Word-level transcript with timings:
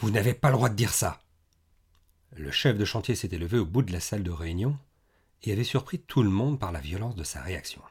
Vous 0.00 0.10
n'avez 0.10 0.32
pas 0.32 0.48
le 0.48 0.54
droit 0.54 0.70
de 0.70 0.74
dire 0.74 0.94
ça. 0.94 1.20
Le 2.34 2.50
chef 2.50 2.78
de 2.78 2.86
chantier 2.86 3.14
s'était 3.14 3.36
levé 3.36 3.58
au 3.58 3.66
bout 3.66 3.82
de 3.82 3.92
la 3.92 4.00
salle 4.00 4.22
de 4.22 4.30
réunion 4.30 4.78
et 5.42 5.52
avait 5.52 5.62
surpris 5.62 5.98
tout 5.98 6.22
le 6.22 6.30
monde 6.30 6.58
par 6.58 6.72
la 6.72 6.80
violence 6.80 7.16
de 7.16 7.24
sa 7.24 7.42
réaction. 7.42 7.82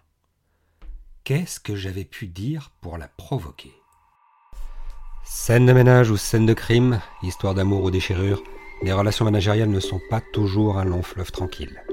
Qu'est-ce 1.24 1.60
que 1.60 1.76
j'avais 1.76 2.06
pu 2.06 2.26
dire 2.26 2.72
pour 2.82 2.98
la 2.98 3.08
provoquer? 3.08 3.74
Scène 5.24 5.68
de 5.68 5.74
ménage 5.74 6.10
ou 6.10 6.18
scène 6.18 6.48
de 6.48 6.54
crime, 6.56 7.00
histoire 7.22 7.54
d'amour 7.54 7.84
ou 7.84 7.92
déchirure, 7.92 8.42
les 8.82 8.94
relations 8.94 9.26
managériales 9.26 9.70
ne 9.70 9.80
sont 9.80 10.02
pas 10.10 10.22
toujours 10.34 10.80
un 10.80 10.86
long 10.86 11.04
fleuve 11.04 11.32
tranquille. 11.32 11.84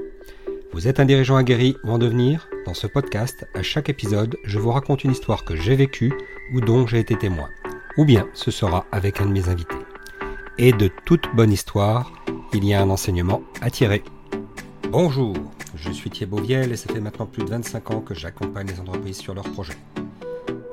Vous 0.72 0.88
êtes 0.88 0.98
un 0.98 1.04
dirigeant 1.04 1.36
aguerri 1.36 1.76
ou 1.84 1.90
en 1.90 1.98
devenir? 1.98 2.48
Dans 2.64 2.74
ce 2.74 2.86
podcast, 2.86 3.46
à 3.54 3.62
chaque 3.62 3.90
épisode, 3.90 4.38
je 4.44 4.58
vous 4.58 4.72
raconte 4.72 5.04
une 5.04 5.12
histoire 5.12 5.44
que 5.44 5.56
j'ai 5.56 5.76
vécue 5.76 6.14
ou 6.54 6.62
dont 6.62 6.86
j'ai 6.86 7.00
été 7.00 7.18
témoin. 7.18 7.50
Ou 7.98 8.06
bien 8.06 8.28
ce 8.32 8.50
sera 8.50 8.86
avec 8.92 9.20
un 9.20 9.26
de 9.26 9.32
mes 9.32 9.48
invités. 9.50 9.85
Et 10.58 10.72
de 10.72 10.88
toute 11.04 11.26
bonne 11.34 11.52
histoire, 11.52 12.10
il 12.54 12.64
y 12.64 12.72
a 12.72 12.80
un 12.80 12.88
enseignement 12.88 13.42
à 13.60 13.68
tirer. 13.70 14.02
Bonjour, 14.88 15.36
je 15.74 15.90
suis 15.90 16.08
Thierry 16.08 16.40
Viel 16.40 16.72
et 16.72 16.76
ça 16.76 16.90
fait 16.90 17.00
maintenant 17.00 17.26
plus 17.26 17.44
de 17.44 17.50
25 17.50 17.90
ans 17.90 18.00
que 18.00 18.14
j'accompagne 18.14 18.68
les 18.68 18.80
entreprises 18.80 19.18
sur 19.18 19.34
leurs 19.34 19.50
projets. 19.52 19.76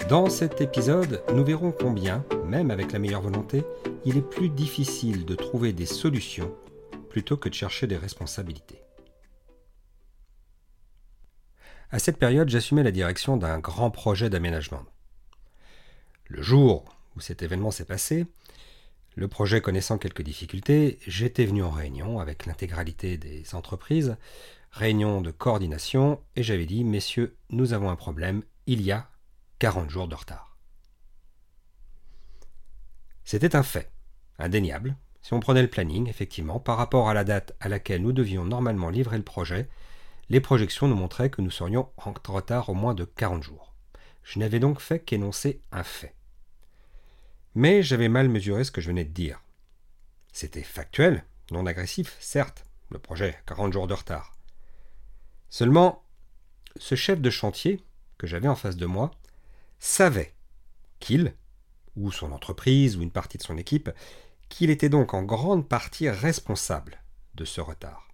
Dans 0.08 0.30
cet 0.30 0.62
épisode, 0.62 1.22
nous 1.34 1.44
verrons 1.44 1.74
combien, 1.74 2.24
même 2.46 2.72
avec 2.72 2.94
la 2.94 3.00
meilleure 3.00 3.24
volonté, 3.24 3.66
il 4.06 4.16
est 4.16 4.22
plus 4.22 4.48
difficile 4.48 5.26
de 5.26 5.36
trouver 5.36 5.74
des 5.74 5.86
solutions 5.86 6.56
plutôt 7.10 7.36
que 7.36 7.50
de 7.50 7.54
chercher 7.54 7.86
des 7.86 7.98
responsabilités. 7.98 8.80
À 11.92 12.00
cette 12.00 12.18
période, 12.18 12.48
j'assumais 12.48 12.84
la 12.84 12.92
direction 12.92 13.36
d'un 13.36 13.60
grand 13.60 13.92
projet 13.92 14.30
d'aménagement. 14.30 14.86
Le 16.30 16.42
jour 16.42 16.86
où 17.18 17.20
cet 17.20 17.44
événement 17.44 17.72
s'est 17.72 17.84
passé, 17.84 18.28
le 19.16 19.28
projet 19.28 19.62
connaissant 19.62 19.98
quelques 19.98 20.24
difficultés, 20.24 21.00
j'étais 21.06 21.46
venu 21.46 21.64
en 21.64 21.70
réunion 21.70 22.20
avec 22.20 22.46
l'intégralité 22.46 23.18
des 23.18 23.54
entreprises, 23.54 24.18
réunion 24.72 25.22
de 25.22 25.32
coordination, 25.32 26.20
et 26.36 26.44
j'avais 26.44 26.66
dit, 26.66 26.84
messieurs, 26.84 27.38
nous 27.50 27.74
avons 27.74 27.90
un 27.90 27.96
problème, 27.96 28.44
il 28.66 28.82
y 28.82 28.92
a 28.92 29.10
40 29.60 29.90
jours 29.90 30.08
de 30.08 30.16
retard. 30.16 30.58
C'était 33.24 33.56
un 33.56 33.64
fait, 33.64 33.92
indéniable. 34.40 34.96
Si 35.22 35.34
on 35.34 35.40
prenait 35.40 35.62
le 35.62 35.70
planning, 35.70 36.10
effectivement, 36.10 36.60
par 36.60 36.78
rapport 36.78 37.08
à 37.08 37.14
la 37.14 37.24
date 37.24 37.56
à 37.60 37.70
laquelle 37.70 38.02
nous 38.02 38.12
devions 38.12 38.44
normalement 38.44 38.90
livrer 38.90 39.18
le 39.18 39.24
projet, 39.24 39.70
les 40.30 40.42
projections 40.42 40.88
nous 40.88 40.96
montraient 40.96 41.30
que 41.30 41.42
nous 41.42 41.52
serions 41.52 41.90
en 41.98 42.14
retard 42.28 42.70
au 42.70 42.74
moins 42.74 42.94
de 42.94 43.06
40 43.06 43.44
jours. 43.44 43.74
Je 44.24 44.40
n'avais 44.40 44.60
donc 44.60 44.80
fait 44.80 45.00
qu'énoncer 45.00 45.62
un 45.72 45.84
fait. 45.84 46.16
Mais 47.56 47.84
j'avais 47.84 48.10
mal 48.10 48.30
mesuré 48.30 48.64
ce 48.64 48.72
que 48.72 48.82
je 48.82 48.88
venais 48.88 49.06
de 49.06 49.12
dire. 49.12 49.42
C'était 50.32 50.64
factuel, 50.64 51.24
non 51.52 51.66
agressif, 51.66 52.18
certes, 52.20 52.66
le 52.90 53.00
projet 53.00 53.38
40 53.46 53.74
jours 53.74 53.88
de 53.88 53.94
retard. 53.94 54.36
Seulement, 55.50 56.04
ce 56.78 56.96
chef 56.96 57.22
de 57.22 57.30
chantier 57.30 57.84
que 58.18 58.26
j'avais 58.26 58.48
en 58.48 58.56
face 58.56 58.78
de 58.78 58.86
moi 58.86 59.12
savait 59.80 60.34
qu'il, 61.00 61.34
ou 61.96 62.12
son 62.12 62.32
entreprise, 62.32 62.98
ou 62.98 63.02
une 63.02 63.12
partie 63.12 63.38
de 63.38 63.44
son 63.44 63.58
équipe, 63.58 63.92
qu'il 64.50 64.70
était 64.70 64.90
donc 64.90 65.14
en 65.14 65.24
grande 65.24 65.68
partie 65.68 66.10
responsable 66.10 67.02
de 67.36 67.46
ce 67.46 67.62
retard. 67.62 68.08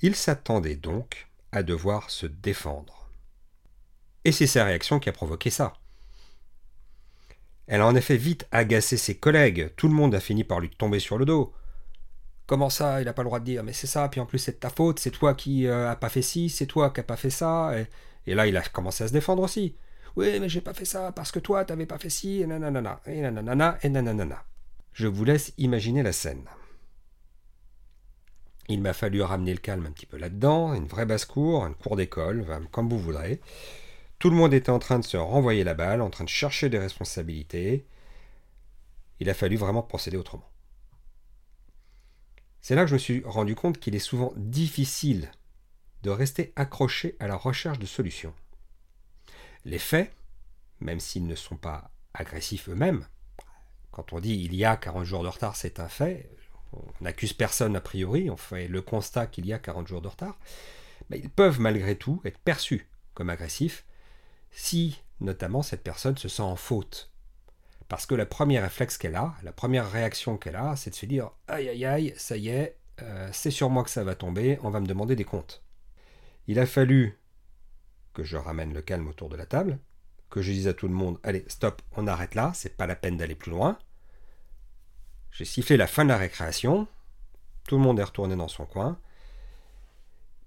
Il 0.00 0.16
s'attendait 0.16 0.76
donc 0.76 1.28
à 1.52 1.62
devoir 1.62 2.10
se 2.10 2.26
défendre. 2.26 3.08
Et 4.24 4.32
c'est 4.32 4.46
sa 4.46 4.64
réaction 4.64 4.98
qui 4.98 5.08
a 5.08 5.12
provoqué 5.12 5.50
ça. 5.50 5.74
Elle 7.66 7.80
a 7.80 7.86
en 7.86 7.94
effet 7.96 8.16
vite 8.16 8.46
agacé 8.52 8.96
ses 8.96 9.16
collègues, 9.16 9.72
tout 9.76 9.88
le 9.88 9.94
monde 9.94 10.14
a 10.14 10.20
fini 10.20 10.44
par 10.44 10.60
lui 10.60 10.70
tomber 10.70 11.00
sur 11.00 11.18
le 11.18 11.24
dos. 11.24 11.52
Comment 12.46 12.70
ça, 12.70 13.00
il 13.00 13.06
n'a 13.06 13.12
pas 13.12 13.22
le 13.22 13.28
droit 13.28 13.40
de 13.40 13.44
dire, 13.44 13.64
mais 13.64 13.72
c'est 13.72 13.88
ça, 13.88 14.08
puis 14.08 14.20
en 14.20 14.26
plus 14.26 14.38
c'est 14.38 14.52
de 14.52 14.58
ta 14.58 14.70
faute, 14.70 15.00
c'est 15.00 15.10
toi 15.10 15.34
qui 15.34 15.66
euh, 15.66 15.90
a 15.90 15.96
pas 15.96 16.08
fait 16.08 16.22
ci, 16.22 16.48
c'est 16.48 16.66
toi 16.66 16.90
qui 16.90 17.00
a 17.00 17.02
pas 17.02 17.16
fait 17.16 17.30
ça, 17.30 17.72
et, 17.76 17.86
et 18.30 18.34
là 18.34 18.46
il 18.46 18.56
a 18.56 18.62
commencé 18.62 19.02
à 19.02 19.08
se 19.08 19.12
défendre 19.12 19.42
aussi. 19.42 19.74
Oui, 20.14 20.38
mais 20.40 20.48
j'ai 20.48 20.62
pas 20.62 20.72
fait 20.72 20.84
ça 20.86 21.12
parce 21.12 21.30
que 21.30 21.38
toi, 21.38 21.64
t'avais 21.64 21.86
pas 21.86 21.98
fait 21.98 22.08
ci, 22.08 22.40
et 22.40 22.46
nanana, 22.46 23.00
et 23.06 23.20
nanana, 23.20 23.78
et 23.82 23.88
nanana. 23.88 24.44
Je 24.92 25.08
vous 25.08 25.24
laisse 25.24 25.52
imaginer 25.58 26.02
la 26.02 26.12
scène. 26.12 26.44
Il 28.68 28.80
m'a 28.80 28.94
fallu 28.94 29.22
ramener 29.22 29.52
le 29.52 29.60
calme 29.60 29.86
un 29.86 29.90
petit 29.90 30.06
peu 30.06 30.16
là-dedans, 30.16 30.72
une 30.72 30.86
vraie 30.86 31.04
basse-cour, 31.04 31.66
une 31.66 31.74
cour 31.74 31.96
d'école, 31.96 32.46
comme 32.72 32.88
vous 32.88 32.98
voudrez. 32.98 33.40
Tout 34.18 34.30
le 34.30 34.36
monde 34.36 34.54
était 34.54 34.70
en 34.70 34.78
train 34.78 34.98
de 34.98 35.04
se 35.04 35.16
renvoyer 35.16 35.64
la 35.64 35.74
balle, 35.74 36.00
en 36.00 36.10
train 36.10 36.24
de 36.24 36.28
chercher 36.28 36.68
des 36.68 36.78
responsabilités. 36.78 37.86
Il 39.20 39.28
a 39.28 39.34
fallu 39.34 39.56
vraiment 39.56 39.82
procéder 39.82 40.16
autrement. 40.16 40.48
C'est 42.60 42.74
là 42.74 42.82
que 42.82 42.88
je 42.88 42.94
me 42.94 42.98
suis 42.98 43.22
rendu 43.24 43.54
compte 43.54 43.78
qu'il 43.78 43.94
est 43.94 44.00
souvent 44.00 44.32
difficile 44.36 45.30
de 46.02 46.10
rester 46.10 46.52
accroché 46.56 47.16
à 47.20 47.28
la 47.28 47.36
recherche 47.36 47.78
de 47.78 47.86
solutions. 47.86 48.34
Les 49.64 49.78
faits, 49.78 50.12
même 50.80 51.00
s'ils 51.00 51.26
ne 51.26 51.34
sont 51.34 51.56
pas 51.56 51.90
agressifs 52.14 52.68
eux-mêmes, 52.68 53.06
quand 53.90 54.12
on 54.12 54.20
dit 54.20 54.34
il 54.34 54.54
y 54.54 54.64
a 54.64 54.76
40 54.76 55.04
jours 55.04 55.22
de 55.22 55.28
retard, 55.28 55.56
c'est 55.56 55.80
un 55.80 55.88
fait, 55.88 56.30
on 56.72 56.82
n'accuse 57.00 57.32
personne 57.32 57.76
a 57.76 57.80
priori, 57.80 58.30
on 58.30 58.36
fait 58.36 58.68
le 58.68 58.82
constat 58.82 59.26
qu'il 59.26 59.46
y 59.46 59.52
a 59.52 59.58
40 59.58 59.86
jours 59.86 60.02
de 60.02 60.08
retard, 60.08 60.38
mais 61.08 61.18
ils 61.18 61.30
peuvent 61.30 61.60
malgré 61.60 61.96
tout 61.96 62.20
être 62.24 62.38
perçus 62.38 62.88
comme 63.14 63.30
agressifs 63.30 63.85
si 64.56 65.02
notamment 65.20 65.62
cette 65.62 65.82
personne 65.82 66.16
se 66.16 66.28
sent 66.28 66.42
en 66.42 66.56
faute. 66.56 67.12
Parce 67.88 68.06
que 68.06 68.14
le 68.14 68.24
premier 68.24 68.58
réflexe 68.58 68.96
qu'elle 68.96 69.14
a, 69.14 69.34
la 69.42 69.52
première 69.52 69.88
réaction 69.90 70.38
qu'elle 70.38 70.56
a, 70.56 70.74
c'est 70.76 70.90
de 70.90 70.94
se 70.94 71.06
dire 71.06 71.30
aïe 71.46 71.68
aïe 71.68 71.84
aïe, 71.84 72.14
ça 72.16 72.38
y 72.38 72.48
est, 72.48 72.76
euh, 73.02 73.28
c'est 73.32 73.50
sur 73.50 73.68
moi 73.68 73.84
que 73.84 73.90
ça 73.90 74.02
va 74.02 74.14
tomber, 74.14 74.58
on 74.62 74.70
va 74.70 74.80
me 74.80 74.86
demander 74.86 75.14
des 75.14 75.24
comptes. 75.24 75.62
Il 76.48 76.58
a 76.58 76.66
fallu 76.66 77.18
que 78.14 78.24
je 78.24 78.38
ramène 78.38 78.72
le 78.72 78.80
calme 78.80 79.06
autour 79.08 79.28
de 79.28 79.36
la 79.36 79.44
table, 79.44 79.78
que 80.30 80.40
je 80.40 80.50
dise 80.50 80.68
à 80.68 80.74
tout 80.74 80.88
le 80.88 80.94
monde 80.94 81.20
allez, 81.22 81.44
stop, 81.48 81.82
on 81.94 82.06
arrête 82.06 82.34
là, 82.34 82.52
c'est 82.54 82.76
pas 82.76 82.86
la 82.86 82.96
peine 82.96 83.18
d'aller 83.18 83.34
plus 83.34 83.50
loin. 83.50 83.78
J'ai 85.32 85.44
sifflé 85.44 85.76
la 85.76 85.86
fin 85.86 86.04
de 86.04 86.08
la 86.08 86.16
récréation, 86.16 86.88
tout 87.68 87.76
le 87.76 87.82
monde 87.82 88.00
est 88.00 88.04
retourné 88.04 88.34
dans 88.36 88.48
son 88.48 88.64
coin, 88.64 88.98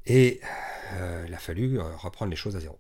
et 0.07 0.41
euh, 0.93 1.25
il 1.27 1.33
a 1.33 1.37
fallu 1.37 1.79
euh, 1.79 1.95
reprendre 1.95 2.31
les 2.31 2.35
choses 2.35 2.55
à 2.55 2.59
zéro. 2.59 2.79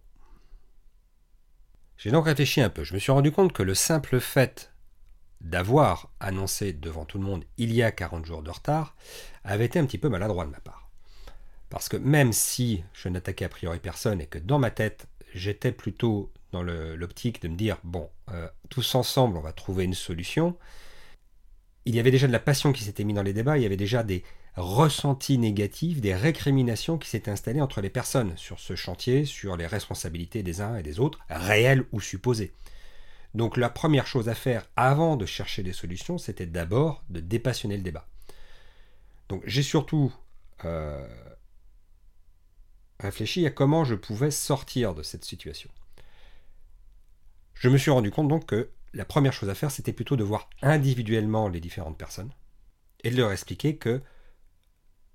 J'ai 1.99 2.11
donc 2.11 2.27
réfléchi 2.27 2.61
un 2.61 2.69
peu. 2.69 2.85
Je 2.85 2.93
me 2.93 2.99
suis 2.99 3.11
rendu 3.11 3.29
compte 3.29 3.51
que 3.51 3.61
le 3.61 3.75
simple 3.75 4.21
fait 4.21 4.71
d'avoir 5.41 6.09
annoncé 6.21 6.71
devant 6.71 7.03
tout 7.03 7.17
le 7.17 7.25
monde 7.25 7.43
il 7.57 7.73
y 7.73 7.83
a 7.83 7.91
40 7.91 8.25
jours 8.25 8.41
de 8.41 8.49
retard 8.49 8.95
avait 9.43 9.65
été 9.65 9.79
un 9.79 9.85
petit 9.85 9.97
peu 9.97 10.07
maladroit 10.07 10.45
de 10.45 10.49
ma 10.49 10.61
part. 10.61 10.89
Parce 11.69 11.89
que 11.89 11.97
même 11.97 12.31
si 12.31 12.85
je 12.93 13.09
n'attaquais 13.09 13.43
a 13.43 13.49
priori 13.49 13.79
personne 13.79 14.21
et 14.21 14.27
que 14.27 14.39
dans 14.39 14.59
ma 14.59 14.71
tête, 14.71 15.07
j'étais 15.33 15.73
plutôt 15.73 16.31
dans 16.53 16.63
l'optique 16.63 17.41
de 17.41 17.49
me 17.49 17.57
dire, 17.57 17.77
bon, 17.83 18.09
euh, 18.31 18.47
tous 18.69 18.95
ensemble, 18.95 19.37
on 19.37 19.41
va 19.41 19.51
trouver 19.51 19.83
une 19.83 19.93
solution, 19.93 20.57
il 21.83 21.95
y 21.95 21.99
avait 21.99 22.11
déjà 22.11 22.27
de 22.27 22.31
la 22.31 22.39
passion 22.39 22.71
qui 22.71 22.85
s'était 22.85 23.03
mise 23.03 23.17
dans 23.17 23.23
les 23.23 23.33
débats, 23.33 23.57
il 23.57 23.63
y 23.63 23.65
avait 23.65 23.75
déjà 23.75 24.03
des 24.03 24.23
ressentis 24.55 25.37
négatifs, 25.37 26.01
des 26.01 26.15
récriminations 26.15 26.97
qui 26.97 27.09
s'étaient 27.09 27.31
installées 27.31 27.61
entre 27.61 27.81
les 27.81 27.89
personnes 27.89 28.35
sur 28.35 28.59
ce 28.59 28.75
chantier, 28.75 29.25
sur 29.25 29.57
les 29.57 29.67
responsabilités 29.67 30.43
des 30.43 30.61
uns 30.61 30.77
et 30.77 30.83
des 30.83 30.99
autres, 30.99 31.19
réelles 31.29 31.85
ou 31.91 32.01
supposées. 32.01 32.53
Donc 33.35 33.57
la 33.57 33.69
première 33.69 34.07
chose 34.07 34.27
à 34.27 34.35
faire 34.35 34.65
avant 34.75 35.15
de 35.15 35.25
chercher 35.25 35.63
des 35.63 35.73
solutions, 35.73 36.17
c'était 36.17 36.47
d'abord 36.47 37.03
de 37.09 37.19
dépassionner 37.19 37.77
le 37.77 37.83
débat. 37.83 38.07
Donc 39.29 39.43
j'ai 39.45 39.63
surtout 39.63 40.13
euh, 40.65 41.07
réfléchi 42.99 43.45
à 43.45 43.51
comment 43.51 43.83
je 43.83 43.95
pouvais 43.95 44.31
sortir 44.31 44.95
de 44.95 45.03
cette 45.03 45.25
situation. 45.25 45.69
Je 47.53 47.69
me 47.69 47.77
suis 47.77 47.91
rendu 47.91 48.09
compte 48.09 48.27
donc 48.27 48.47
que 48.47 48.71
la 48.93 49.05
première 49.05 49.33
chose 49.33 49.49
à 49.49 49.55
faire, 49.55 49.69
c'était 49.69 49.93
plutôt 49.93 50.15
de 50.15 50.23
voir 50.23 50.49
individuellement 50.61 51.47
les 51.47 51.59
différentes 51.59 51.97
personnes 51.97 52.31
et 53.03 53.11
de 53.11 53.17
leur 53.17 53.31
expliquer 53.31 53.77
que 53.77 54.01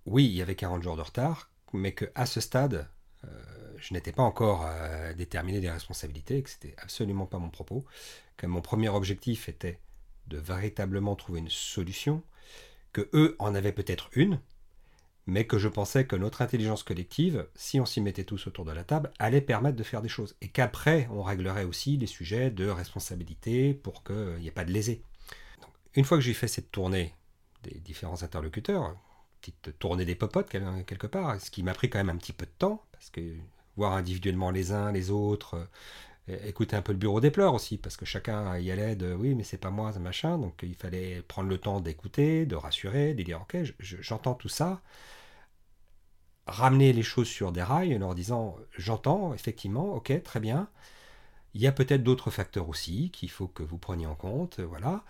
oui, 0.07 0.27
il 0.27 0.33
y 0.33 0.43
avait 0.43 0.55
40 0.55 0.83
jours 0.83 0.97
de 0.97 1.03
retard, 1.03 1.51
mais 1.73 1.93
qu'à 1.93 2.27
ce 2.27 2.41
stade, 2.41 2.89
euh, 3.25 3.29
je 3.79 3.95
n'étais 3.95 4.13
pas 4.13 4.23
encore 4.23 4.65
euh, 4.67 5.13
déterminé 5.15 5.61
des 5.61 5.71
responsabilités, 5.71 6.43
que 6.43 6.51
c'était 6.51 6.75
absolument 6.79 7.27
pas 7.27 7.39
mon 7.39 7.51
propos, 7.51 7.85
que 8.37 8.47
mon 8.47 8.61
premier 8.61 8.89
objectif 8.89 9.49
était 9.49 9.79
de 10.27 10.39
véritablement 10.39 11.17
trouver 11.17 11.41
une 11.41 11.51
solution, 11.51 12.23
que 12.93 13.09
eux 13.13 13.37
en 13.39 13.55
avaient 13.55 13.73
peut-être 13.73 14.11
une, 14.15 14.41
mais 15.27 15.47
que 15.47 15.59
je 15.59 15.69
pensais 15.69 16.07
que 16.07 16.17
notre 16.17 16.43
intelligence 16.43 16.83
collective, 16.83 17.49
si 17.55 17.81
on 17.81 17.87
s'y 17.87 18.01
mettait 18.01 18.25
tous 18.25 18.47
autour 18.47 18.65
de 18.65 18.73
la 18.73 18.85
table, 18.85 19.11
allait 19.19 19.41
permettre 19.41 19.77
de 19.77 19.83
faire 19.83 20.03
des 20.03 20.09
choses. 20.09 20.37
Et 20.43 20.49
qu'après, 20.49 21.09
on 21.11 21.23
réglerait 21.23 21.65
aussi 21.65 21.97
les 21.97 22.07
sujets 22.07 22.51
de 22.51 22.69
responsabilité 22.69 23.73
pour 23.73 24.05
qu'il 24.05 24.37
n'y 24.39 24.49
ait 24.49 24.53
pas 24.53 24.65
de 24.65 24.73
lésés. 24.73 25.03
une 25.95 26.05
fois 26.05 26.19
que 26.19 26.25
j'ai 26.25 26.35
fait 26.35 26.49
cette 26.49 26.71
tournée 26.71 27.15
des 27.63 27.79
différents 27.79 28.23
interlocuteurs, 28.23 28.97
petite 29.53 29.79
tournée 29.79 30.05
des 30.05 30.15
popotes 30.15 30.49
quelque 30.49 31.07
part, 31.07 31.41
ce 31.41 31.51
qui 31.51 31.63
m'a 31.63 31.75
pris 31.75 31.91
quand 31.91 31.99
même 31.99 32.11
un 32.11 32.17
petit 32.17 32.33
peu 32.33 32.47
de 32.47 32.53
temps, 32.59 32.83
parce 32.93 33.11
que 33.11 33.21
voir 33.77 33.93
individuellement 33.93 34.51
les 34.51 34.73
uns, 34.73 34.93
les 34.93 35.11
autres, 35.11 35.69
écouter 36.29 36.77
un 36.77 36.83
peu 36.83 36.93
le 36.93 36.99
bureau 36.99 37.21
des 37.21 37.31
pleurs 37.31 37.55
aussi, 37.55 37.77
parce 37.79 37.97
que 37.97 38.05
chacun 38.07 38.59
y 38.59 38.71
allait 38.71 38.97
de 38.97 39.15
oui, 39.15 39.35
mais 39.35 39.45
c'est 39.45 39.59
pas 39.59 39.71
moi, 39.71 39.93
machin. 39.99 40.39
Donc 40.39 40.61
il 40.63 40.75
fallait 40.75 41.23
prendre 41.23 41.49
le 41.49 41.59
temps 41.59 41.81
d'écouter, 41.81 42.47
de 42.47 42.57
rassurer, 42.57 43.15
de 43.15 43.23
dire 43.23 43.43
ok, 43.43 43.57
j'entends 43.81 44.35
tout 44.35 44.49
ça. 44.49 44.81
Ramener 46.47 46.93
les 46.93 47.03
choses 47.03 47.29
sur 47.29 47.53
des 47.53 47.63
rails 47.63 47.95
en 47.97 47.99
leur 47.99 48.15
disant 48.15 48.57
j'entends, 48.77 49.35
effectivement, 49.35 49.95
ok, 49.95 50.23
très 50.23 50.41
bien. 50.41 50.69
Il 51.55 51.61
y 51.63 51.67
a 51.67 51.73
peut-être 51.73 52.03
d'autres 52.03 52.31
facteurs 52.31 52.69
aussi 52.69 53.11
qu'il 53.11 53.31
faut 53.31 53.49
que 53.49 53.63
vous 53.63 53.79
preniez 53.79 54.07
en 54.07 54.15
compte, 54.15 54.61
voilà. 54.61 55.05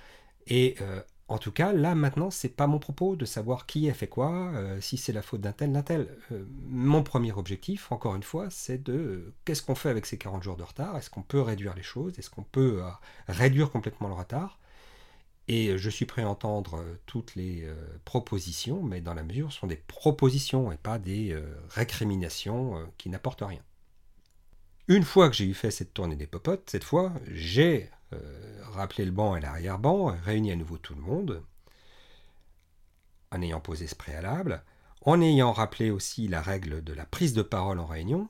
Et 0.47 0.77
euh, 0.81 1.03
en 1.35 1.39
tout 1.39 1.51
cas, 1.51 1.73
là 1.73 1.97
maintenant, 1.97 2.31
c'est 2.31 2.49
pas 2.49 2.69
mon 2.69 2.79
propos 2.79 3.17
de 3.17 3.25
savoir 3.25 3.67
qui 3.67 3.91
a 3.91 3.95
fait 3.95 4.07
quoi, 4.07 4.53
euh, 4.55 4.81
si 4.81 4.97
c'est 4.97 5.13
la 5.13 5.21
faute 5.21 5.41
d'un 5.41 5.51
tel, 5.51 5.73
d'un 5.73 5.83
tel. 5.83 6.07
Euh, 6.31 6.45
mon 6.69 7.03
premier 7.03 7.33
objectif, 7.33 7.91
encore 7.91 8.15
une 8.15 8.23
fois, 8.23 8.51
c'est 8.51 8.81
de 8.81 8.93
euh, 8.93 9.35
qu'est-ce 9.45 9.61
qu'on 9.61 9.75
fait 9.75 9.89
avec 9.89 10.07
ces 10.07 10.17
40 10.17 10.45
jours 10.45 10.57
de 10.57 10.63
retard? 10.63 10.97
Est-ce 10.97 11.11
qu'on 11.11 11.25
peut 11.25 11.41
réduire 11.41 11.75
les 11.75 11.83
choses? 11.83 12.17
Est-ce 12.21 12.31
qu'on 12.31 12.45
peut 12.45 12.85
réduire 13.27 13.73
complètement 13.73 14.07
le 14.07 14.15
retard? 14.15 14.61
Et 15.49 15.77
je 15.77 15.91
suis 15.91 16.07
prêt 16.07 16.23
à 16.23 16.29
entendre 16.29 16.85
toutes 17.05 17.35
les 17.35 17.69
propositions, 18.05 18.83
mais 18.83 19.01
dans 19.01 19.13
la 19.13 19.25
mesure, 19.25 19.53
ce 19.53 19.59
sont 19.59 19.67
des 19.67 19.77
propositions 19.77 20.71
et 20.71 20.77
pas 20.77 20.99
des 20.99 21.37
récriminations 21.69 22.79
qui 22.97 23.11
n'apportent 23.11 23.43
rien. 23.43 23.61
Une 24.87 25.03
fois 25.03 25.29
que 25.29 25.37
j'ai 25.37 25.45
eu 25.45 25.53
fait 25.53 25.71
cette 25.71 25.93
tournée 25.93 26.17
des 26.17 26.27
popotes, 26.27 26.71
cette 26.71 26.85
fois, 26.85 27.13
j'ai 27.31 27.91
rappeler 28.73 29.05
le 29.05 29.11
banc 29.11 29.37
et 29.37 29.41
l'arrière-banc, 29.41 30.17
réunir 30.25 30.55
à 30.55 30.57
nouveau 30.57 30.79
tout 30.79 30.95
le 30.95 31.01
monde, 31.01 31.43
en 33.31 33.43
ayant 33.43 33.61
posé 33.61 33.87
ce 33.87 33.95
préalable, 33.95 34.63
en 35.03 35.21
ayant 35.21 35.53
rappelé 35.53 35.91
aussi 35.91 36.29
la 36.29 36.41
règle 36.41 36.83
de 36.83 36.93
la 36.93 37.05
prise 37.07 37.35
de 37.35 37.43
parole 37.43 37.79
en 37.79 37.87
réunion. 37.87 38.29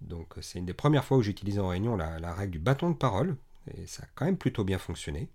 Donc 0.00 0.34
c'est 0.40 0.58
une 0.58 0.66
des 0.66 0.74
premières 0.74 1.04
fois 1.04 1.18
où 1.18 1.22
j'ai 1.22 1.30
utilisé 1.30 1.60
en 1.60 1.68
réunion 1.68 1.96
la, 1.96 2.34
règle 2.34 2.52
du 2.52 2.58
bâton 2.58 2.90
de 2.90 2.96
parole, 2.96 3.36
et 3.74 3.86
ça 3.86 4.04
a 4.04 4.06
quand 4.14 4.24
même 4.24 4.38
plutôt 4.38 4.64
bien 4.64 4.78
fonctionné. 4.78 5.28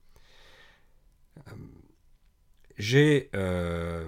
Euh, 1.48 1.52
j'ai 2.78 3.30
euh, 3.36 4.08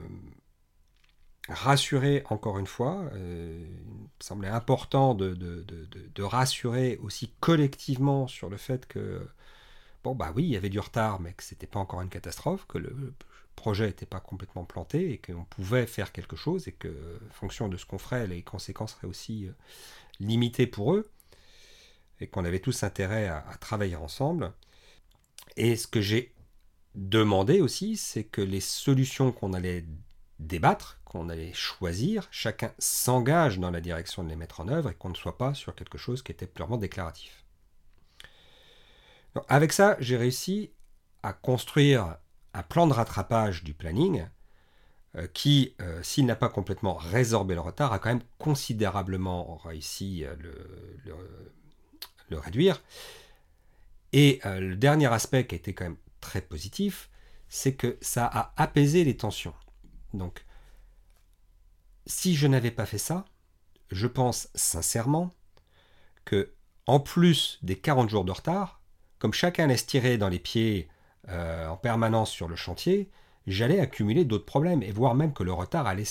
rassurer 1.49 2.23
encore 2.29 2.59
une 2.59 2.67
fois. 2.67 3.09
Euh, 3.13 3.65
il 3.65 3.93
me 3.93 4.07
semblait 4.19 4.49
important 4.49 5.13
de, 5.13 5.33
de, 5.33 6.23
rassurer 6.23 6.97
aussi 7.01 7.31
collectivement 7.39 8.27
sur 8.27 8.49
le 8.49 8.57
fait 8.57 8.85
que, 8.87 9.25
bon, 10.03 10.15
bah 10.15 10.33
oui, 10.35 10.43
il 10.43 10.49
y 10.49 10.57
avait 10.57 10.69
du 10.69 10.79
retard, 10.79 11.19
mais 11.19 11.33
que 11.33 11.43
c'était 11.43 11.67
pas 11.67 11.79
encore 11.79 12.01
une 12.01 12.09
catastrophe, 12.09 12.65
que 12.67 12.77
le 12.77 13.13
projet 13.55 13.87
n'était 13.87 14.05
pas 14.05 14.19
complètement 14.19 14.65
planté 14.65 15.11
et 15.11 15.17
qu'on 15.19 15.45
pouvait 15.45 15.87
faire 15.87 16.11
quelque 16.11 16.35
chose 16.35 16.67
et 16.67 16.73
que, 16.73 17.19
fonction 17.31 17.69
de 17.69 17.77
ce 17.77 17.85
qu'on 17.85 17.97
ferait, 17.97 18.27
les 18.27 18.43
conséquences 18.43 18.93
seraient 18.95 19.07
aussi 19.07 19.47
euh, 19.47 19.51
limitées 20.19 20.67
pour 20.67 20.93
eux 20.93 21.09
et 22.19 22.27
qu'on 22.27 22.45
avait 22.45 22.59
tous 22.59 22.83
intérêt 22.83 23.27
à, 23.27 23.45
à 23.47 23.55
travailler 23.57 23.95
ensemble. 23.95 24.51
Et 25.55 25.75
ce 25.75 25.87
que 25.87 26.01
j'ai 26.01 26.33
demandé 26.95 27.61
aussi, 27.61 27.95
c'est 27.95 28.23
que 28.23 28.41
les 28.41 28.59
solutions 28.59 29.31
qu'on 29.31 29.53
allait 29.53 29.85
débattre, 30.39 30.99
qu'on 31.05 31.29
allait 31.29 31.53
choisir, 31.53 32.27
chacun 32.31 32.71
s'engage 32.79 33.59
dans 33.59 33.71
la 33.71 33.81
direction 33.81 34.23
de 34.23 34.29
les 34.29 34.35
mettre 34.35 34.59
en 34.59 34.67
œuvre 34.67 34.89
et 34.89 34.93
qu'on 34.93 35.09
ne 35.09 35.15
soit 35.15 35.37
pas 35.37 35.53
sur 35.53 35.75
quelque 35.75 35.97
chose 35.97 36.21
qui 36.21 36.31
était 36.31 36.47
purement 36.47 36.77
déclaratif. 36.77 37.43
avec 39.47 39.71
ça, 39.71 39.95
j'ai 39.99 40.17
réussi 40.17 40.71
à 41.23 41.33
construire 41.33 42.17
un 42.53 42.63
plan 42.63 42.87
de 42.87 42.93
rattrapage 42.93 43.63
du 43.63 43.73
planning 43.73 44.27
euh, 45.15 45.27
qui, 45.27 45.75
euh, 45.81 46.01
s'il 46.03 46.25
n'a 46.25 46.35
pas 46.35 46.49
complètement 46.49 46.95
résorbé 46.95 47.53
le 47.55 47.61
retard, 47.61 47.93
a 47.93 47.99
quand 47.99 48.09
même 48.09 48.23
considérablement 48.37 49.57
réussi 49.57 50.25
à 50.25 50.35
le, 50.35 50.55
le 52.29 52.39
réduire. 52.39 52.81
Et 54.13 54.39
euh, 54.45 54.59
le 54.59 54.75
dernier 54.75 55.11
aspect 55.11 55.45
qui 55.45 55.55
a 55.55 55.57
été 55.57 55.73
quand 55.73 55.85
même 55.85 55.97
très 56.21 56.41
positif, 56.41 57.09
c'est 57.49 57.75
que 57.75 57.97
ça 58.01 58.25
a 58.25 58.53
apaisé 58.57 59.03
les 59.03 59.17
tensions. 59.17 59.53
Donc, 60.17 60.45
si 62.05 62.35
je 62.35 62.47
n'avais 62.47 62.71
pas 62.71 62.85
fait 62.85 62.97
ça, 62.97 63.25
je 63.91 64.07
pense 64.07 64.49
sincèrement 64.55 65.33
que, 66.25 66.53
en 66.85 66.99
plus 66.99 67.59
des 67.63 67.77
40 67.77 68.09
jours 68.09 68.25
de 68.25 68.31
retard, 68.31 68.81
comme 69.19 69.33
chacun 69.33 69.67
laisse 69.67 69.85
tirer 69.85 70.17
dans 70.17 70.29
les 70.29 70.39
pieds 70.39 70.89
euh, 71.29 71.67
en 71.67 71.77
permanence 71.77 72.31
sur 72.31 72.47
le 72.47 72.55
chantier, 72.55 73.09
j'allais 73.47 73.79
accumuler 73.79 74.25
d'autres 74.25 74.45
problèmes, 74.45 74.83
et 74.83 74.91
voire 74.91 75.15
même 75.15 75.33
que 75.33 75.43
le 75.43 75.53
retard 75.53 75.87
allait 75.87 76.05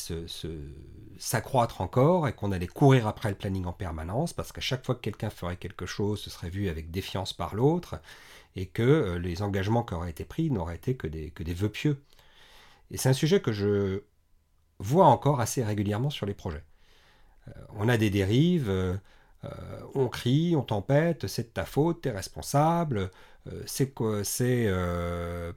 s'accroître 1.19 1.81
encore, 1.81 2.29
et 2.29 2.33
qu'on 2.33 2.53
allait 2.53 2.67
courir 2.67 3.07
après 3.07 3.29
le 3.29 3.35
planning 3.35 3.67
en 3.67 3.73
permanence, 3.73 4.33
parce 4.33 4.53
qu'à 4.53 4.61
chaque 4.61 4.85
fois 4.85 4.95
que 4.95 5.01
quelqu'un 5.01 5.31
ferait 5.31 5.57
quelque 5.57 5.87
chose, 5.87 6.21
ce 6.21 6.31
serait 6.31 6.51
vu 6.51 6.69
avec 6.69 6.91
défiance 6.91 7.33
par 7.33 7.55
l'autre, 7.55 8.01
et 8.57 8.67
que 8.67 8.83
euh, 8.83 9.19
les 9.19 9.43
engagements 9.43 9.83
qui 9.83 9.95
auraient 9.95 10.11
été 10.11 10.25
pris 10.25 10.51
n'auraient 10.51 10.77
été 10.77 10.97
que 10.97 11.07
des, 11.07 11.31
que 11.31 11.43
des 11.43 11.55
vœux 11.55 11.69
pieux. 11.69 12.03
Et 12.91 12.97
c'est 12.97 13.09
un 13.09 13.13
sujet 13.13 13.41
que 13.41 13.53
je 13.53 14.03
vois 14.79 15.07
encore 15.07 15.41
assez 15.41 15.65
régulièrement 15.65 16.11
sur 16.11 16.27
les 16.27 16.35
projets. 16.35 16.65
Euh, 17.49 17.53
on 17.77 17.89
a 17.89 17.97
des 17.97 18.11
dérives, 18.11 18.71
euh, 18.71 18.95
euh, 19.45 19.51
on 19.95 20.09
crie, 20.09 20.57
on 20.57 20.63
tempête, 20.63 21.27
c'est 21.27 21.45
de 21.45 21.49
ta 21.49 21.65
faute, 21.65 22.03
t'es 22.03 22.11
responsable, 22.11 23.11
c'est 23.67 23.95
c'est 24.25 24.69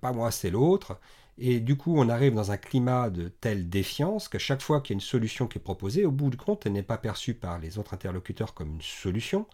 pas 0.02 0.12
moi, 0.14 0.32
c'est 0.32 0.52
l'autre. 0.52 1.00
Et 1.40 1.60
du 1.62 1.78
coup, 1.78 1.96
on 1.98 2.10
arrive 2.10 2.36
dans 2.36 2.52
un 2.52 2.58
climat 2.58 3.10
de 3.10 3.30
telle 3.30 3.70
défiance 3.70 4.28
qu'à 4.28 4.40
chaque 4.40 4.62
fois 4.62 4.82
qu'il 4.82 4.94
y 4.94 4.96
a 4.96 4.98
une 4.98 5.02
solution 5.02 5.48
qui 5.48 5.58
est 5.58 5.62
proposée, 5.62 6.06
au 6.06 6.12
bout 6.12 6.30
du 6.30 6.38
compte, 6.38 6.66
elle 6.66 6.74
n'est 6.74 6.84
pas 6.84 6.98
perçue 6.98 7.34
par 7.34 7.60
les 7.60 7.78
autres 7.80 7.94
interlocuteurs 7.94 8.54
comme 8.54 8.74
une 8.76 8.82
solution, 8.82 9.48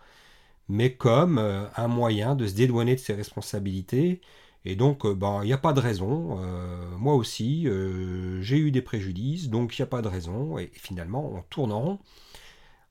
mais 0.69 0.95
comme 0.95 1.39
un 1.39 1.87
moyen 1.87 2.35
de 2.35 2.47
se 2.47 2.55
dédouaner 2.55 2.95
de 2.95 2.99
ses 2.99 3.13
responsabilités 3.13 4.21
et 4.65 4.75
donc, 4.75 5.05
euh, 5.05 5.15
il 5.43 5.45
n'y 5.45 5.53
a 5.53 5.57
pas 5.59 5.73
de 5.73 5.79
raison. 5.79 6.39
Euh, 6.41 6.97
moi 6.97 7.13
aussi, 7.13 7.67
euh, 7.67 8.41
j'ai 8.41 8.57
eu 8.57 8.71
des 8.71 8.81
préjudices, 8.81 9.49
donc 9.49 9.77
il 9.77 9.81
n'y 9.81 9.83
a 9.83 9.87
pas 9.87 10.01
de 10.01 10.07
raison. 10.07 10.57
Et, 10.57 10.71
finalement, 10.73 11.31
on 11.33 11.41
tourne 11.43 11.71
en 11.71 11.81
rond. 11.81 11.99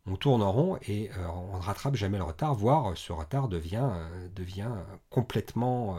On 0.07 0.17
tourne 0.17 0.43
en 0.43 0.53
rond 0.53 0.79
et 0.87 1.11
on 1.33 1.57
ne 1.57 1.63
rattrape 1.63 1.97
jamais 1.97 2.19
le 2.19 2.25
retard, 2.25 2.55
voire 2.55 2.95
ce 2.95 3.11
retard 3.11 3.49
devient, 3.49 3.89
devient 4.37 4.69
complètement 5.09 5.97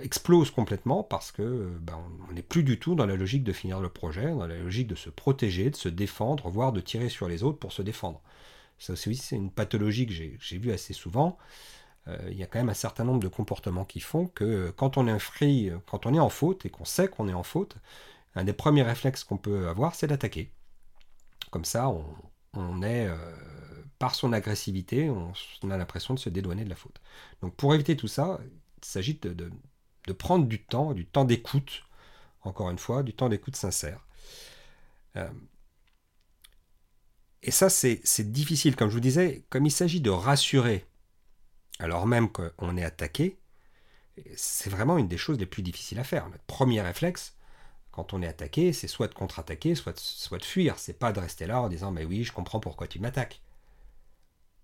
explose 0.00 0.50
complètement 0.50 1.04
parce 1.04 1.30
que 1.30 1.70
ben, 1.80 1.96
on 2.28 2.32
n'est 2.32 2.42
plus 2.42 2.64
du 2.64 2.80
tout 2.80 2.96
dans 2.96 3.06
la 3.06 3.14
logique 3.14 3.44
de 3.44 3.52
finir 3.52 3.80
le 3.80 3.88
projet, 3.88 4.32
dans 4.32 4.48
la 4.48 4.58
logique 4.58 4.88
de 4.88 4.96
se 4.96 5.10
protéger, 5.10 5.70
de 5.70 5.76
se 5.76 5.88
défendre, 5.88 6.48
voire 6.48 6.72
de 6.72 6.80
tirer 6.80 7.08
sur 7.08 7.28
les 7.28 7.44
autres 7.44 7.58
pour 7.60 7.72
se 7.72 7.82
défendre. 7.82 8.20
Ça 8.78 8.94
aussi, 8.94 9.14
c'est 9.14 9.36
une 9.36 9.52
pathologie 9.52 10.06
que 10.06 10.12
j'ai 10.12 10.58
vue 10.58 10.72
assez 10.72 10.92
souvent. 10.92 11.38
Euh, 12.08 12.16
il 12.30 12.36
y 12.36 12.42
a 12.42 12.46
quand 12.46 12.58
même 12.58 12.68
un 12.68 12.74
certain 12.74 13.04
nombre 13.04 13.20
de 13.20 13.28
comportements 13.28 13.84
qui 13.84 14.00
font 14.00 14.26
que 14.28 14.70
quand 14.76 14.96
on 14.96 15.06
est 15.06 15.18
free, 15.18 15.72
quand 15.86 16.06
on 16.06 16.14
est 16.14 16.20
en 16.20 16.28
faute 16.28 16.64
et 16.66 16.70
qu'on 16.70 16.84
sait 16.84 17.08
qu'on 17.08 17.28
est 17.28 17.34
en 17.34 17.42
faute, 17.42 17.76
un 18.36 18.44
des 18.44 18.52
premiers 18.52 18.82
réflexes 18.82 19.24
qu'on 19.24 19.38
peut 19.38 19.68
avoir, 19.68 19.94
c'est 19.94 20.06
d'attaquer. 20.06 20.52
Comme 21.50 21.64
ça, 21.64 21.90
on, 22.52 22.82
est, 22.82 23.06
euh, 23.06 23.16
par 23.98 24.14
son 24.14 24.32
agressivité, 24.32 25.10
on, 25.10 25.32
a 25.70 25.76
l'impression 25.76 26.14
de 26.14 26.18
se 26.18 26.28
dédouaner 26.28 26.64
de 26.64 26.68
la 26.68 26.76
faute. 26.76 27.00
Donc 27.40 27.56
pour 27.56 27.74
éviter 27.74 27.96
tout 27.96 28.08
ça, 28.08 28.38
il 28.78 28.84
s'agit 28.84 29.14
de, 29.14 29.50
prendre 30.12 30.46
du 30.46 30.62
temps, 30.62 30.92
du 30.92 31.06
temps 31.06 31.24
d'écoute, 31.24 31.84
encore 32.42 32.70
une 32.70 32.78
fois, 32.78 33.02
du 33.02 33.14
temps 33.14 33.30
d'écoute 33.30 33.56
sincère. 33.56 34.06
Euh, 35.16 35.28
et 37.42 37.50
ça, 37.50 37.70
c'est 37.70 38.32
difficile, 38.32 38.76
comme 38.76 38.90
je 38.90 38.94
vous 38.94 39.00
disais, 39.00 39.44
comme 39.50 39.66
il 39.66 39.70
s'agit 39.70 40.00
de 40.00 40.10
rassurer 40.10 40.84
alors 41.78 42.06
même 42.06 42.30
qu'on 42.30 42.76
est 42.76 42.84
attaqué, 42.84 43.38
c'est 44.34 44.70
vraiment 44.70 44.98
une 44.98 45.08
des 45.08 45.18
choses 45.18 45.38
les 45.38 45.46
plus 45.46 45.62
difficiles 45.62 45.98
à 45.98 46.04
faire. 46.04 46.28
Notre 46.28 46.44
premier 46.44 46.80
réflexe, 46.80 47.36
quand 47.90 48.12
on 48.14 48.22
est 48.22 48.26
attaqué, 48.26 48.72
c'est 48.72 48.88
soit 48.88 49.08
de 49.08 49.14
contre-attaquer, 49.14 49.74
soit 49.74 49.92
de, 49.92 50.44
fuir. 50.44 50.78
C'est 50.78 50.98
pas 50.98 51.12
de 51.12 51.20
rester 51.20 51.46
là 51.46 51.60
en 51.60 51.68
disant 51.68 51.90
mais 51.90 52.04
oui, 52.04 52.24
je 52.24 52.32
comprends 52.32 52.60
pourquoi 52.60 52.86
tu 52.86 52.98
m'attaques. 52.98 53.42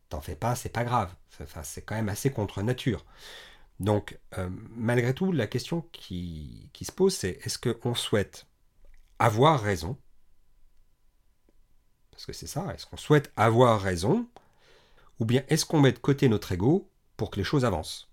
T'en 0.08 0.20
fais 0.20 0.36
pas, 0.36 0.54
c'est 0.54 0.68
pas 0.68 0.84
grave. 0.84 1.14
Enfin, 1.40 1.62
c'est 1.62 1.82
quand 1.82 1.94
même 1.94 2.08
assez 2.08 2.30
contre 2.30 2.62
nature. 2.62 3.04
Donc, 3.80 4.18
euh, 4.38 4.48
malgré 4.70 5.14
tout, 5.14 5.32
la 5.32 5.46
question 5.46 5.82
qui 5.92 6.70
se 6.82 6.92
pose, 6.92 7.14
c'est 7.16 7.38
est-ce 7.44 7.58
qu'on 7.58 7.94
souhaite 7.94 8.46
avoir 9.18 9.60
raison? 9.60 9.96
Parce 12.10 12.26
que 12.26 12.32
c'est 12.32 12.46
ça, 12.46 12.72
est-ce 12.74 12.86
qu'on 12.86 12.96
souhaite 12.96 13.32
avoir 13.36 13.80
raison? 13.80 14.28
Ou 15.18 15.24
bien 15.24 15.42
est-ce 15.48 15.64
qu'on 15.64 15.80
met 15.80 15.92
de 15.92 15.98
côté 15.98 16.28
notre 16.28 16.52
ego 16.52 16.88
que 17.30 17.38
les 17.38 17.44
choses 17.44 17.64
avancent 17.64 18.08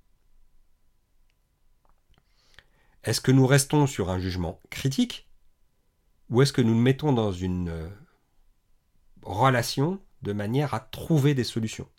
Est-ce 3.04 3.22
que 3.22 3.32
nous 3.32 3.48
restons 3.48 3.88
sur 3.88 4.10
un 4.10 4.20
jugement 4.20 4.60
critique 4.70 5.30
ou 6.30 6.42
est-ce 6.42 6.54
que 6.54 6.62
nous 6.62 6.76
nous 6.76 6.82
mettons 6.82 7.12
dans 7.12 7.32
une 7.32 7.70
euh, 7.70 7.90
relation 9.24 10.00
de 10.22 10.34
manière 10.34 10.74
à 10.74 10.80
trouver 10.80 11.34
des 11.34 11.44
solutions? 11.44 11.90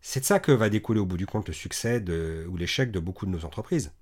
C'est 0.00 0.20
de 0.20 0.24
ça 0.24 0.40
que 0.40 0.52
va 0.52 0.68
découler 0.68 1.00
au 1.00 1.06
bout 1.06 1.16
du 1.16 1.26
compte 1.26 1.48
le 1.48 1.54
succès 1.54 2.02
ou 2.46 2.56
l'échec 2.56 2.90
de 2.90 3.00
beaucoup 3.00 3.26
de 3.26 3.30
nos 3.30 3.44
entreprises. 3.44 3.92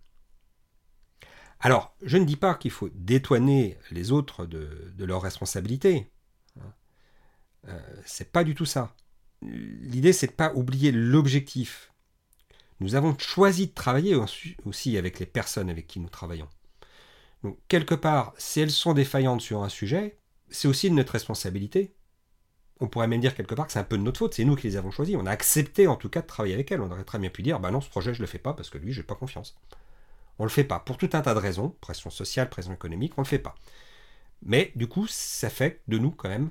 Alors, 1.60 1.94
je 2.02 2.18
ne 2.18 2.24
dis 2.24 2.36
pas 2.36 2.54
qu'il 2.54 2.70
faut 2.70 2.90
détoiner 2.90 3.78
les 3.90 4.12
autres 4.12 4.44
de, 4.44 4.92
leurs 4.98 5.22
responsabilités. 5.22 6.10
Euh, 7.68 7.80
c'est 8.04 8.30
pas 8.30 8.44
du 8.44 8.54
tout 8.54 8.66
ça. 8.66 8.94
L'idée, 9.42 10.12
c'est 10.12 10.26
de 10.26 10.32
ne 10.32 10.36
pas 10.36 10.52
oublier 10.54 10.92
l'objectif. 10.92 11.92
Nous 12.80 12.94
avons 12.94 13.16
choisi 13.18 13.68
de 13.68 13.74
travailler 13.74 14.14
aussi 14.64 14.98
avec 14.98 15.18
les 15.18 15.26
personnes 15.26 15.70
avec 15.70 15.86
qui 15.86 16.00
nous 16.00 16.08
travaillons. 16.08 16.48
Donc, 17.42 17.58
quelque 17.68 17.94
part, 17.94 18.34
si 18.38 18.60
elles 18.60 18.70
sont 18.70 18.92
défaillantes 18.92 19.40
sur 19.40 19.62
un 19.62 19.68
sujet, 19.68 20.18
c'est 20.50 20.68
aussi 20.68 20.90
de 20.90 20.94
notre 20.94 21.12
responsabilité. 21.12 21.94
On 22.80 22.88
pourrait 22.88 23.08
même 23.08 23.20
dire 23.20 23.34
quelque 23.34 23.54
part 23.54 23.66
que 23.66 23.72
c'est 23.72 23.78
un 23.78 23.84
peu 23.84 23.96
de 23.96 24.02
notre 24.02 24.18
faute, 24.18 24.34
c'est 24.34 24.44
nous 24.44 24.56
qui 24.56 24.66
les 24.66 24.76
avons 24.76 24.90
choisis. 24.90 25.16
On 25.18 25.26
a 25.26 25.30
accepté 25.30 25.86
en 25.86 25.96
tout 25.96 26.10
cas 26.10 26.20
de 26.20 26.26
travailler 26.26 26.54
avec 26.54 26.70
elles. 26.70 26.80
On 26.82 26.90
aurait 26.90 27.04
très 27.04 27.18
bien 27.18 27.30
pu 27.30 27.42
dire, 27.42 27.58
bah 27.58 27.70
non, 27.70 27.80
ce 27.80 27.88
projet, 27.88 28.12
je 28.12 28.18
ne 28.18 28.24
le 28.24 28.30
fais 28.30 28.38
pas 28.38 28.52
parce 28.52 28.68
que 28.68 28.78
lui, 28.78 28.92
j'ai 28.92 29.02
pas 29.02 29.14
confiance. 29.14 29.56
On 30.38 30.42
ne 30.42 30.48
le 30.48 30.52
fait 30.52 30.64
pas. 30.64 30.80
Pour 30.80 30.98
tout 30.98 31.08
un 31.14 31.22
tas 31.22 31.32
de 31.32 31.38
raisons, 31.38 31.74
pression 31.80 32.10
sociale, 32.10 32.50
pression 32.50 32.74
économique, 32.74 33.14
on 33.16 33.22
ne 33.22 33.24
le 33.24 33.30
fait 33.30 33.38
pas. 33.38 33.54
Mais 34.42 34.72
du 34.76 34.86
coup, 34.86 35.06
ça 35.06 35.48
fait 35.48 35.82
de 35.88 35.96
nous 35.96 36.10
quand 36.10 36.28
même, 36.28 36.50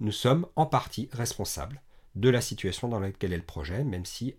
nous 0.00 0.12
sommes 0.12 0.46
en 0.56 0.64
partie 0.64 1.10
responsables 1.12 1.82
de 2.16 2.30
la 2.30 2.40
situation 2.40 2.88
dans 2.88 2.98
laquelle 2.98 3.32
est 3.32 3.38
le 3.38 3.42
projet, 3.42 3.84
même 3.84 4.06
si 4.06 4.34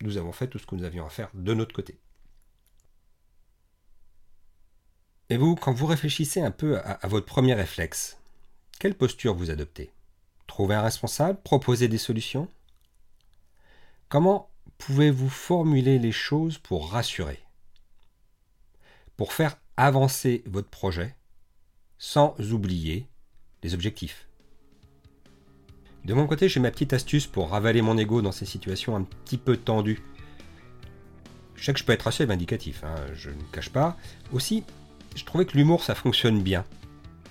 nous 0.00 0.16
avons 0.16 0.32
fait 0.32 0.48
tout 0.48 0.58
ce 0.58 0.66
que 0.66 0.74
nous 0.74 0.84
avions 0.84 1.06
à 1.06 1.10
faire 1.10 1.30
de 1.34 1.54
notre 1.54 1.74
côté. 1.74 1.98
Et 5.30 5.36
vous, 5.36 5.54
quand 5.54 5.72
vous 5.72 5.86
réfléchissez 5.86 6.40
un 6.40 6.50
peu 6.50 6.78
à, 6.78 7.06
votre 7.06 7.26
premier 7.26 7.54
réflexe, 7.54 8.18
quelle 8.78 8.96
posture 8.96 9.34
vous 9.34 9.50
adoptez? 9.50 9.90
Trouver 10.46 10.74
un 10.74 10.82
responsable? 10.82 11.40
Proposer 11.42 11.88
des 11.88 11.98
solutions? 11.98 12.48
Comment 14.08 14.50
pouvez-vous 14.78 15.30
formuler 15.30 15.98
les 15.98 16.12
choses 16.12 16.58
pour 16.58 16.90
rassurer? 16.90 17.40
Pour 19.16 19.32
faire 19.32 19.58
avancer 19.76 20.42
votre 20.46 20.68
projet 20.68 21.14
sans 21.98 22.36
oublier 22.52 23.06
les 23.62 23.74
objectifs? 23.74 24.28
De 26.04 26.12
mon 26.12 26.26
côté, 26.26 26.48
j'ai 26.48 26.60
ma 26.60 26.70
petite 26.70 26.92
astuce 26.92 27.26
pour 27.26 27.50
ravaler 27.50 27.80
mon 27.80 27.96
ego 27.96 28.20
dans 28.20 28.32
ces 28.32 28.44
situations 28.44 28.94
un 28.94 29.02
petit 29.02 29.38
peu 29.38 29.56
tendues. 29.56 30.02
Je 31.54 31.64
sais 31.64 31.72
que 31.72 31.78
je 31.78 31.84
peux 31.84 31.92
être 31.92 32.08
assez 32.08 32.26
vindicatif, 32.26 32.84
hein, 32.84 32.94
je 33.14 33.30
ne 33.30 33.42
cache 33.52 33.70
pas. 33.70 33.96
Aussi, 34.32 34.64
je 35.16 35.24
trouvais 35.24 35.46
que 35.46 35.56
l'humour, 35.56 35.82
ça 35.82 35.94
fonctionne 35.94 36.42
bien. 36.42 36.64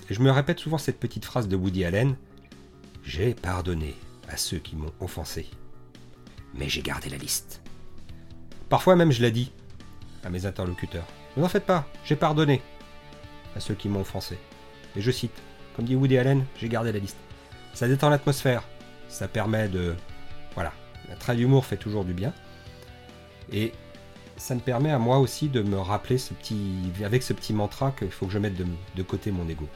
Et 0.10 0.16
je 0.16 0.22
me 0.22 0.32
répète 0.32 0.60
souvent 0.60 0.80
cette 0.80 1.00
petite 1.00 1.24
phrase 1.24 1.48
de 1.48 1.56
Woody 1.56 1.86
Allen 1.86 2.16
J'ai 3.04 3.36
pardonné 3.36 3.96
à 4.28 4.38
ceux 4.38 4.58
qui 4.58 4.76
m'ont 4.76 4.94
offensé, 5.00 5.48
mais 6.56 6.68
j'ai 6.68 6.82
gardé 6.82 7.10
la 7.10 7.18
liste. 7.18 7.62
Parfois 8.70 8.96
même, 8.96 9.12
je 9.12 9.22
l'ai 9.22 9.32
dit 9.32 9.52
à 10.24 10.32
mes 10.32 10.48
interlocuteurs 10.48 11.06
Ne 11.38 11.44
en 11.44 11.50
faites 11.50 11.66
pas, 11.66 11.88
j'ai 12.06 12.16
pardonné 12.16 12.62
à 13.56 13.60
ceux 13.60 13.76
qui 13.76 13.88
m'ont 13.88 14.02
offensé. 14.02 14.40
Et 14.96 15.02
je 15.02 15.12
cite 15.12 15.36
Comme 15.76 15.86
dit 15.86 15.96
Woody 15.96 16.18
Allen, 16.18 16.44
j'ai 16.58 16.70
gardé 16.70 16.92
la 16.92 17.00
liste. 17.00 17.18
Ça 17.74 17.88
détend 17.88 18.10
l'atmosphère. 18.10 18.64
Ça 19.10 19.28
permet 19.28 19.68
de. 19.68 19.96
Voilà. 20.54 20.74
Un 21.12 21.16
trait 21.16 21.36
d'humour 21.36 21.66
fait 21.66 21.78
toujours 21.78 22.06
du 22.06 22.14
bien. 22.14 22.34
Et 23.52 23.74
ça 24.38 24.56
me 24.56 24.60
permet 24.60 24.92
à 24.92 25.00
moi 25.00 25.20
aussi 25.20 25.50
de 25.50 25.62
me 25.62 25.78
rappeler 25.78 26.18
ce 26.18 26.34
petit, 26.34 26.76
avec 27.04 27.24
ce 27.24 27.34
petit 27.34 27.54
mantra 27.54 27.92
qu'il 27.92 28.12
faut 28.12 28.26
que 28.26 28.32
je 28.32 28.40
mette 28.40 28.56
de, 28.56 29.04
côté 29.04 29.32
mon 29.32 29.48
ego. 29.48 29.68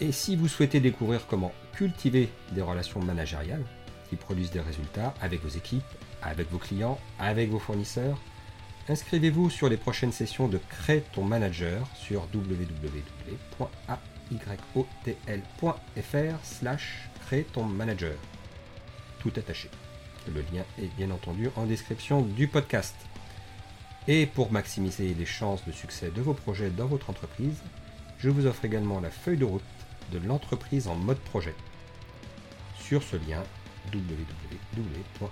Et 0.00 0.12
si 0.12 0.36
vous 0.36 0.48
souhaitez 0.48 0.80
découvrir 0.80 1.26
comment 1.26 1.52
cultiver 1.74 2.30
des 2.52 2.62
relations 2.62 3.00
managériales 3.00 3.64
qui 4.08 4.16
produisent 4.16 4.50
des 4.50 4.60
résultats 4.60 5.14
avec 5.20 5.42
vos 5.42 5.48
équipes, 5.48 5.82
avec 6.22 6.50
vos 6.50 6.58
clients, 6.58 6.98
avec 7.18 7.50
vos 7.50 7.58
fournisseurs, 7.58 8.18
inscrivez-vous 8.88 9.50
sur 9.50 9.68
les 9.68 9.76
prochaines 9.76 10.12
sessions 10.12 10.48
de 10.48 10.58
Crée 10.68 11.04
ton 11.12 11.24
manager 11.24 11.86
sur 11.94 12.26
www.a 12.34 13.98
yotl.fr 14.30 15.64
slash 16.42 17.08
crée 17.20 17.46
ton 17.52 17.64
manager. 17.64 18.14
Tout 19.20 19.32
attaché. 19.36 19.70
Le 20.26 20.40
lien 20.52 20.64
est 20.78 20.94
bien 20.96 21.10
entendu 21.10 21.48
en 21.56 21.66
description 21.66 22.22
du 22.22 22.48
podcast. 22.48 22.94
Et 24.08 24.26
pour 24.26 24.52
maximiser 24.52 25.14
les 25.14 25.26
chances 25.26 25.64
de 25.66 25.72
succès 25.72 26.10
de 26.10 26.22
vos 26.22 26.34
projets 26.34 26.70
dans 26.70 26.86
votre 26.86 27.10
entreprise, 27.10 27.62
je 28.18 28.28
vous 28.28 28.46
offre 28.46 28.64
également 28.64 29.00
la 29.00 29.10
feuille 29.10 29.38
de 29.38 29.44
route 29.44 29.62
de 30.12 30.18
l'entreprise 30.18 30.88
en 30.88 30.96
mode 30.96 31.18
projet. 31.18 31.54
Sur 32.78 33.02
ce 33.02 33.16
lien 33.16 33.42
www.ayotl.fr. 33.92 35.30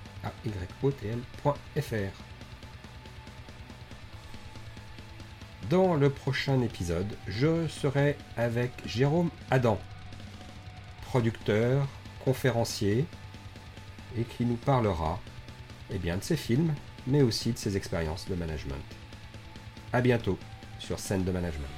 Dans 5.70 5.96
le 5.96 6.08
prochain 6.08 6.62
épisode, 6.62 7.14
je 7.26 7.68
serai 7.68 8.16
avec 8.38 8.70
Jérôme 8.87 9.28
Adam, 9.50 9.78
producteur, 11.02 11.87
conférencier, 12.25 13.04
et 14.16 14.22
qui 14.22 14.46
nous 14.46 14.56
parlera 14.56 15.20
eh 15.90 15.98
bien, 15.98 16.16
de 16.16 16.22
ses 16.22 16.37
films, 16.37 16.75
mais 17.06 17.20
aussi 17.20 17.52
de 17.52 17.58
ses 17.58 17.76
expériences 17.76 18.26
de 18.28 18.34
management. 18.34 18.82
A 19.92 20.00
bientôt 20.00 20.38
sur 20.78 20.98
Scène 20.98 21.25
de 21.25 21.32
Management. 21.32 21.77